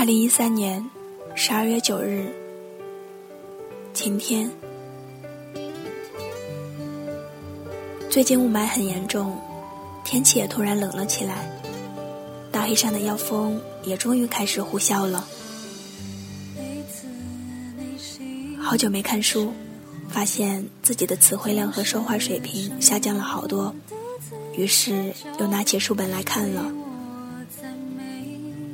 [0.00, 0.82] 二零一三年
[1.34, 2.32] 十二月九日，
[3.92, 4.50] 晴天。
[8.08, 9.38] 最近雾霾很严重，
[10.02, 11.46] 天气也突然冷了起来，
[12.50, 15.28] 大黑山的妖风也终于开始呼啸了。
[18.58, 19.52] 好久没看书，
[20.08, 23.74] 发现自己的词汇量和说话水平下降了好多，
[24.56, 26.72] 于是又拿起书本来看了。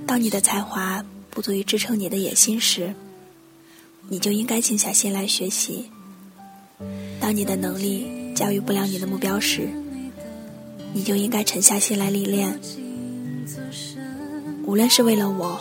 [0.07, 1.05] 当你的才华
[1.37, 2.95] 不足以支撑你的野心时，
[4.09, 5.85] 你就应该静下心来学习；
[7.21, 9.69] 当你的能力驾驭不了你的目标时，
[10.95, 12.59] 你就应该沉下心来历练。
[14.65, 15.61] 无论是为了我，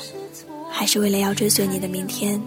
[0.72, 2.42] 还是为了要追随你的明天，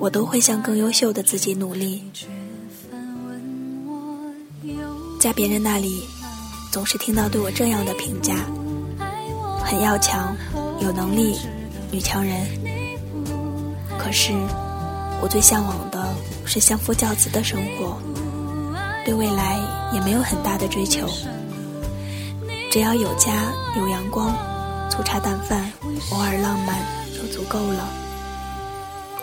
[0.00, 2.02] 我都会向更优秀的自己努力。
[5.20, 6.02] 在别人那里，
[6.72, 8.34] 总是听到对我这样的评价：
[9.64, 10.36] 很要强。
[10.80, 11.36] 有能力，
[11.90, 12.46] 女强人。
[13.98, 14.32] 可是，
[15.20, 16.14] 我最向往的
[16.46, 18.00] 是相夫教子的生活，
[19.04, 19.58] 对未来
[19.92, 21.08] 也没有很大的追求。
[22.70, 24.34] 只要有家有阳光，
[24.88, 25.70] 粗茶淡饭，
[26.12, 26.76] 偶尔浪漫
[27.14, 27.88] 就足够了。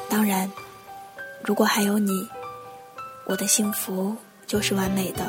[0.09, 0.49] 当然，
[1.43, 2.11] 如果还有你，
[3.25, 5.25] 我的幸福就是完美的。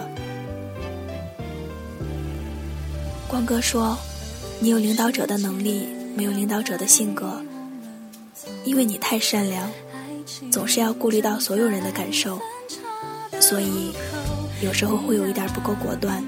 [3.26, 3.96] 光哥说
[4.60, 5.88] ：“你有领导者的能力。”
[6.18, 7.40] 没有领导者的性格，
[8.64, 9.70] 因为你太善良，
[10.50, 12.40] 总是要顾虑到所有人的感受，
[13.38, 13.92] 所以
[14.60, 16.20] 有时候会有一点不够果断。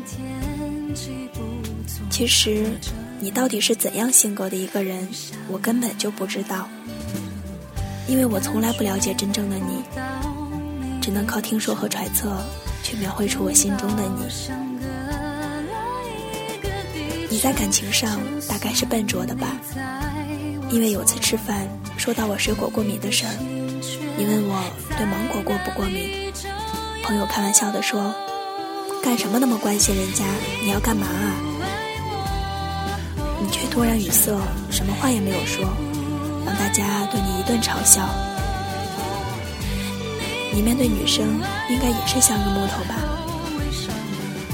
[2.09, 2.69] 其实
[3.19, 5.09] 你到底是怎样性格的一个人，
[5.49, 6.69] 我根本就不知道，
[8.07, 9.83] 因为我从来不了解真正的你，
[11.03, 12.33] 只能靠听说和揣测
[12.85, 15.10] 去描绘出我心中的你。
[17.31, 19.57] 你在感情上大概是笨拙的吧？
[20.69, 23.33] 因为有次吃饭说到我水果过敏的事儿，
[24.19, 24.61] 你问我
[24.97, 26.33] 对芒果过不过敏，
[27.05, 28.13] 朋友开玩笑的说
[29.01, 30.25] ：“干什么那么关心人家？
[30.65, 31.39] 你要干嘛啊？”
[33.41, 34.37] 你却突然语塞，
[34.69, 35.65] 什么话也没有说，
[36.45, 38.09] 让大家对你一顿嘲笑。
[40.53, 41.25] 你面对女生
[41.71, 42.97] 应该也是像个木头吧？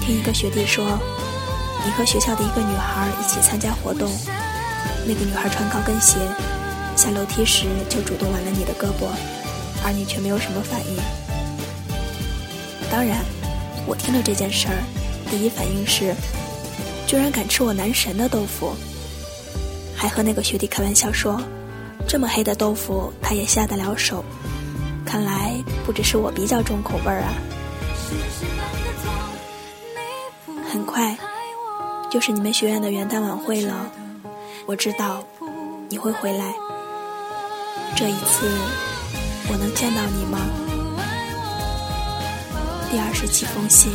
[0.02, 0.98] 听一个学弟说。
[1.86, 4.10] 你和学校的一个女孩一起参加活动，
[5.06, 6.18] 那个女孩穿高跟鞋，
[6.96, 9.06] 下楼梯时就主动挽了你的胳膊，
[9.84, 10.96] 而你却没有什么反应。
[12.90, 13.24] 当然，
[13.86, 14.82] 我听了这件事儿，
[15.30, 16.12] 第一反应是，
[17.06, 18.74] 居然敢吃我男神的豆腐，
[19.94, 21.40] 还和那个学弟开玩笑说，
[22.08, 24.24] 这么黑的豆腐他也下得了手，
[25.04, 25.54] 看来
[25.84, 27.32] 不只是我比较重口味儿啊。
[30.68, 31.16] 很快。
[32.16, 33.92] 就是你们学院的元旦晚会了，
[34.64, 35.22] 我知道
[35.90, 36.54] 你会回来。
[37.94, 38.48] 这一次，
[39.50, 40.38] 我能见到你吗？
[42.90, 43.92] 第二十七封信。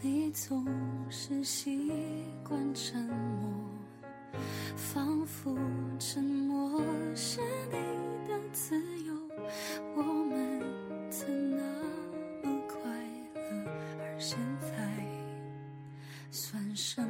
[0.00, 0.64] 你总
[1.10, 1.90] 是习
[2.48, 4.38] 惯沉默，
[4.76, 5.58] 仿佛
[5.98, 6.39] 沉默。
[14.20, 14.68] 现在
[16.30, 17.09] 算什么？